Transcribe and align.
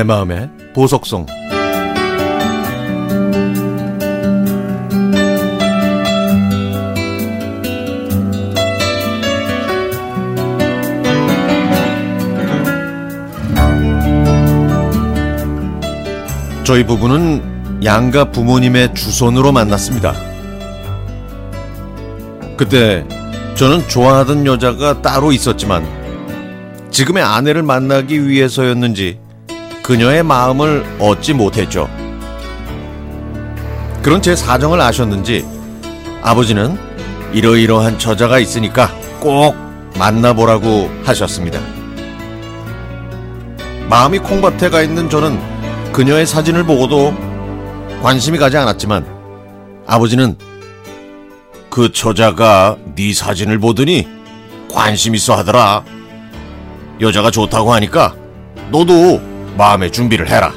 내 0.00 0.04
마음의 0.04 0.48
보석성 0.72 1.26
저희 16.64 16.86
부부는 16.86 17.82
양가 17.84 18.30
부모님의 18.30 18.94
주선으로 18.94 19.52
만났습니다. 19.52 20.14
그때 22.56 23.06
저는 23.54 23.86
좋아하던 23.86 24.46
여자가 24.46 25.02
따로 25.02 25.30
있었지만 25.30 25.86
지금의 26.90 27.22
아내를 27.22 27.62
만나기 27.62 28.26
위해서였는지 28.26 29.20
그녀의 29.82 30.22
마음을 30.22 30.84
얻지 30.98 31.34
못했죠. 31.34 31.88
그런 34.02 34.22
제 34.22 34.34
사정을 34.34 34.80
아셨는지 34.80 35.46
아버지는 36.22 36.78
이러이러한 37.32 37.98
저자가 37.98 38.38
있으니까 38.38 38.90
꼭 39.20 39.54
만나보라고 39.98 40.90
하셨습니다. 41.04 41.60
마음이 43.88 44.18
콩밭에 44.20 44.70
가 44.70 44.82
있는 44.82 45.10
저는 45.10 45.38
그녀의 45.92 46.26
사진을 46.26 46.64
보고도 46.64 47.14
관심이 48.02 48.38
가지 48.38 48.56
않았지만 48.56 49.04
아버지는 49.86 50.36
그 51.68 51.92
처자가 51.92 52.76
네 52.94 53.12
사진을 53.12 53.58
보더니 53.58 54.08
관심 54.70 55.14
있어 55.14 55.36
하더라. 55.36 55.84
여자가 57.00 57.30
좋다고 57.30 57.72
하니까 57.74 58.14
너도 58.70 59.20
마음의 59.56 59.92
준비를 59.92 60.28
해라. 60.28 60.52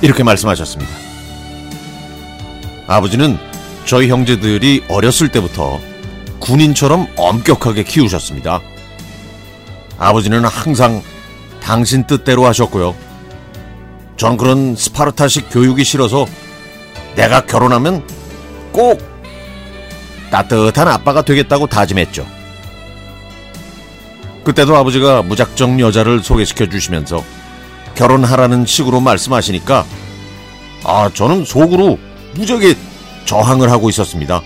이렇게 0.00 0.22
말씀하셨습니다. 0.22 0.92
아버지는 2.88 3.38
저희 3.84 4.08
형제들이 4.08 4.84
어렸을 4.88 5.30
때부터 5.30 5.80
군인처럼 6.40 7.06
엄격하게 7.16 7.84
키우셨습니다. 7.84 8.60
아버지는 9.98 10.44
항상 10.44 11.02
당신 11.62 12.06
뜻대로 12.06 12.44
하셨고요. 12.46 12.94
전 14.16 14.36
그런 14.36 14.74
스파르타식 14.74 15.48
교육이 15.50 15.84
싫어서 15.84 16.26
내가 17.14 17.46
결혼하면 17.46 18.06
꼭 18.72 19.00
따뜻한 20.30 20.88
아빠가 20.88 21.22
되겠다고 21.22 21.66
다짐했죠. 21.66 22.26
그때도 24.44 24.76
아버지가 24.76 25.22
무작정 25.22 25.80
여자를 25.80 26.22
소개시켜 26.22 26.66
주시면서 26.68 27.24
결혼하라는 27.94 28.66
식으로 28.66 29.00
말씀하시니까 29.00 29.84
아, 30.84 31.10
저는 31.14 31.44
속으로 31.44 31.98
무지하게 32.34 32.74
저항을 33.24 33.70
하고 33.70 33.88
있었습니다. 33.88 34.42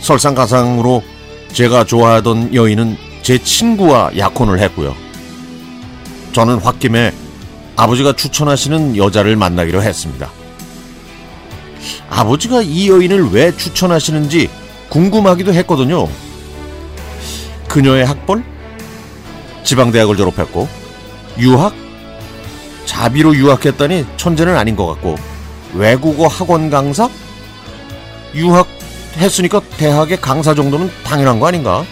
설상가상으로 0.00 1.02
제가 1.52 1.84
좋아하던 1.84 2.54
여인은 2.54 2.96
제 3.22 3.38
친구와 3.38 4.10
약혼을 4.16 4.60
했고요. 4.60 4.94
저는 6.32 6.58
홧김에 6.58 7.12
아버지가 7.76 8.12
추천하시는 8.14 8.96
여자를 8.96 9.36
만나기로 9.36 9.82
했습니다. 9.82 10.30
아버지가 12.10 12.62
이 12.62 12.88
여인을 12.88 13.30
왜 13.32 13.56
추천하시는지 13.56 14.48
궁금하기도 14.88 15.52
했거든요. 15.54 16.08
그녀의 17.72 18.04
학벌? 18.04 18.44
지방대학을 19.64 20.14
졸업했고, 20.16 20.68
유학? 21.38 21.74
자비로 22.84 23.34
유학했다니 23.34 24.04
천재는 24.18 24.54
아닌 24.56 24.76
것 24.76 24.86
같고, 24.86 25.16
외국어 25.72 26.26
학원 26.26 26.68
강사? 26.68 27.08
유학 28.34 28.66
했으니까 29.16 29.62
대학의 29.78 30.20
강사 30.20 30.54
정도는 30.54 30.90
당연한 31.02 31.40
거 31.40 31.46
아닌가? 31.46 31.84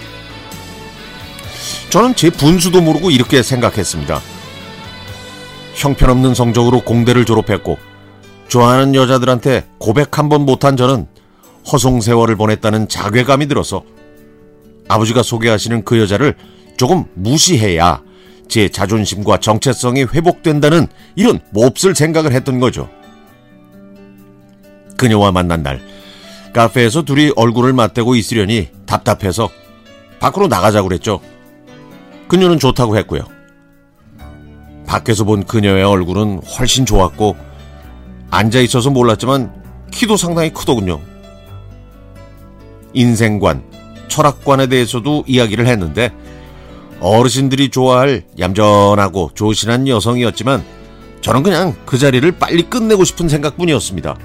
저는 1.88 2.14
제 2.14 2.28
분수도 2.28 2.82
모르고 2.82 3.10
이렇게 3.10 3.42
생각했습니다. 3.42 4.20
형편없는 5.76 6.34
성적으로 6.34 6.82
공대를 6.82 7.24
졸업했고 7.24 7.78
좋아하는 8.48 8.94
여자들한테 8.94 9.66
고백 9.78 10.18
한 10.18 10.28
번 10.28 10.44
못한 10.44 10.76
저는 10.76 11.06
허송 11.72 12.02
세월을 12.02 12.36
보냈다는 12.36 12.88
자괴감이 12.88 13.48
들어서 13.48 13.82
아버지가 14.90 15.22
소개하시는 15.22 15.84
그 15.84 16.00
여자를 16.00 16.34
조금 16.76 17.04
무시해야 17.14 18.02
제 18.48 18.68
자존심과 18.68 19.38
정체성이 19.38 20.02
회복된다는 20.02 20.88
이런 21.14 21.38
몹쓸 21.50 21.94
생각을 21.94 22.32
했던 22.32 22.58
거죠. 22.58 22.88
그녀와 24.96 25.30
만난 25.30 25.62
날 25.62 25.80
카페에서 26.52 27.02
둘이 27.02 27.30
얼굴을 27.36 27.72
맞대고 27.72 28.16
있으려니 28.16 28.68
답답해서 28.86 29.48
밖으로 30.18 30.48
나가자고 30.48 30.88
그랬죠. 30.88 31.20
그녀는 32.26 32.58
좋다고 32.58 32.96
했고요. 32.98 33.22
밖에서 34.88 35.22
본 35.22 35.44
그녀의 35.44 35.84
얼굴은 35.84 36.42
훨씬 36.42 36.84
좋았고 36.84 37.36
앉아 38.30 38.58
있어서 38.58 38.90
몰랐지만 38.90 39.54
키도 39.92 40.16
상당히 40.16 40.50
크더군요. 40.50 41.00
인생관, 42.92 43.69
철학관에 44.10 44.66
대해서도 44.66 45.24
이야기를 45.26 45.66
했는데 45.66 46.12
어르신들이 47.00 47.70
좋아할 47.70 48.24
얌전하고 48.38 49.30
조신한 49.34 49.88
여성이었지만 49.88 50.62
저는 51.22 51.42
그냥 51.42 51.74
그 51.86 51.96
자리를 51.96 52.30
빨리 52.32 52.62
끝내고 52.64 53.04
싶은 53.04 53.28
생각뿐이었습니다. 53.28 54.16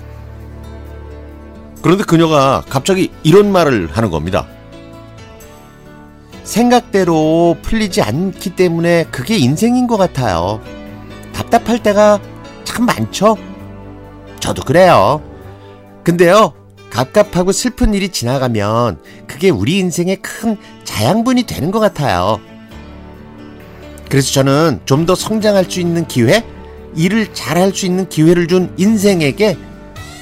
그런데 1.82 2.04
그녀가 2.04 2.64
갑자기 2.68 3.12
이런 3.24 3.52
말을 3.52 3.90
하는 3.92 4.10
겁니다. 4.10 4.48
생각대로 6.44 7.58
풀리지 7.62 8.02
않기 8.02 8.56
때문에 8.56 9.06
그게 9.12 9.38
인생인 9.38 9.88
것 9.88 9.98
같아요. 9.98 10.62
답답할 11.34 11.82
때가 11.82 12.20
참 12.64 12.86
많죠? 12.86 13.38
저도 14.40 14.64
그래요. 14.64 15.22
근데요, 16.04 16.54
갑갑하고 16.96 17.52
슬픈 17.52 17.94
일이 17.94 18.08
지나가면 18.08 19.00
그게 19.28 19.50
우리 19.50 19.80
인생의 19.80 20.18
큰 20.22 20.56
자양분이 20.86 21.44
되는 21.44 21.70
것 21.70 21.82
같아요. 21.82 22.40
그래서 24.10 24.32
저는 24.32 24.80
좀 24.86 25.06
더 25.06 25.14
성장할 25.14 25.66
수 25.70 25.82
있는 25.82 26.08
기회, 26.08 26.46
일을 26.96 27.34
잘할 27.34 27.74
수 27.74 27.86
있는 27.86 28.08
기회를 28.08 28.48
준 28.48 28.74
인생에게 28.78 29.58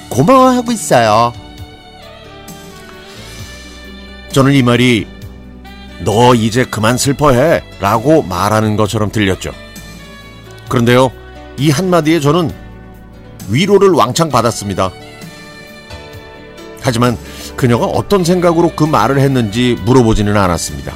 고마워하고 0.08 0.72
있어요. 0.72 1.32
저는 4.32 4.52
이 4.52 4.62
말이 4.64 5.06
너 6.00 6.34
이제 6.34 6.64
그만 6.64 6.98
슬퍼해 6.98 7.62
라고 7.78 8.22
말하는 8.22 8.76
것처럼 8.76 9.12
들렸죠. 9.12 9.52
그런데요, 10.68 11.12
이 11.56 11.70
한마디에 11.70 12.18
저는 12.18 12.50
위로를 13.48 13.90
왕창 13.90 14.28
받았습니다. 14.28 14.90
하지만 16.84 17.16
그녀가 17.56 17.86
어떤 17.86 18.24
생각으로 18.24 18.72
그 18.76 18.84
말을 18.84 19.18
했는지 19.18 19.74
물어보지는 19.86 20.36
않았습니다. 20.36 20.92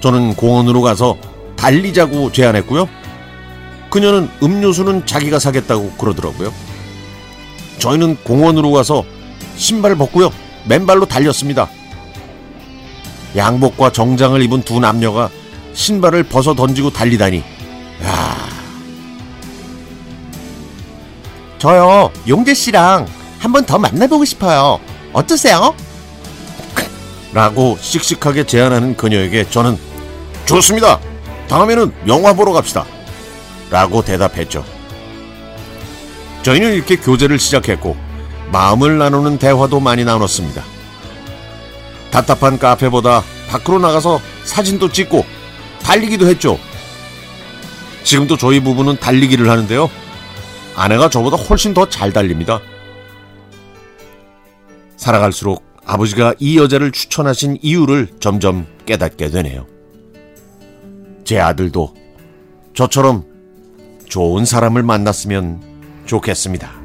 저는 0.00 0.34
공원으로 0.34 0.82
가서 0.82 1.16
달리자고 1.54 2.32
제안했고요. 2.32 2.88
그녀는 3.90 4.28
음료수는 4.42 5.06
자기가 5.06 5.38
사겠다고 5.38 5.92
그러더라고요. 5.92 6.52
저희는 7.78 8.16
공원으로 8.24 8.72
가서 8.72 9.04
신발 9.56 9.94
벗고요. 9.94 10.32
맨발로 10.64 11.06
달렸습니다. 11.06 11.68
양복과 13.36 13.92
정장을 13.92 14.42
입은 14.42 14.62
두 14.62 14.80
남녀가 14.80 15.30
신발을 15.74 16.24
벗어 16.24 16.54
던지고 16.54 16.90
달리다니. 16.90 17.38
야. 18.02 18.36
저요, 21.58 22.10
용재 22.26 22.52
씨랑 22.52 23.06
한 23.46 23.52
번 23.52 23.64
더 23.64 23.78
만나보고 23.78 24.24
싶어요. 24.24 24.80
어떠세요? 25.12 25.72
라고 27.32 27.78
씩씩하게 27.80 28.42
제안하는 28.44 28.96
그녀에게 28.96 29.48
저는 29.50 29.78
좋습니다. 30.46 30.98
다음에는 31.48 31.92
영화 32.08 32.32
보러 32.32 32.52
갑시다. 32.52 32.84
라고 33.70 34.02
대답했죠. 34.04 34.64
저희는 36.42 36.74
이렇게 36.74 36.96
교제를 36.96 37.38
시작했고 37.38 37.96
마음을 38.50 38.98
나누는 38.98 39.38
대화도 39.38 39.78
많이 39.78 40.04
나눴습니다. 40.04 40.64
답답한 42.10 42.58
카페보다 42.58 43.22
밖으로 43.48 43.78
나가서 43.78 44.20
사진도 44.44 44.90
찍고 44.90 45.24
달리기도 45.84 46.26
했죠. 46.26 46.58
지금도 48.02 48.36
저희 48.38 48.58
부부는 48.58 48.98
달리기를 48.98 49.48
하는데요. 49.48 49.88
아내가 50.74 51.08
저보다 51.10 51.36
훨씬 51.36 51.74
더 51.74 51.88
잘 51.88 52.12
달립니다. 52.12 52.60
살아갈수록 55.06 55.64
아버지가 55.84 56.34
이 56.40 56.58
여자를 56.58 56.90
추천하신 56.90 57.58
이유를 57.62 58.08
점점 58.18 58.66
깨닫게 58.86 59.30
되네요. 59.30 59.64
제 61.22 61.38
아들도 61.38 61.94
저처럼 62.74 63.24
좋은 64.06 64.44
사람을 64.44 64.82
만났으면 64.82 65.62
좋겠습니다. 66.06 66.75